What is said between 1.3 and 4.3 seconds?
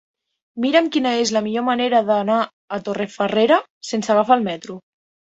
la millor manera d'anar a Torrefarrera sense